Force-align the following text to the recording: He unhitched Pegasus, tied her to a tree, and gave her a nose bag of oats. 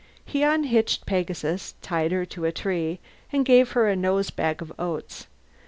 He 0.25 0.41
unhitched 0.41 1.05
Pegasus, 1.05 1.75
tied 1.83 2.11
her 2.11 2.25
to 2.25 2.43
a 2.45 2.51
tree, 2.51 2.97
and 3.31 3.45
gave 3.45 3.73
her 3.73 3.87
a 3.87 3.95
nose 3.95 4.31
bag 4.31 4.59
of 4.59 4.73
oats. 4.79 5.27